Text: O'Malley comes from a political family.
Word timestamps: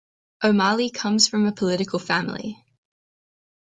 O'Malley 0.43 0.89
comes 0.89 1.27
from 1.27 1.45
a 1.45 1.51
political 1.51 1.99
family. 1.99 2.65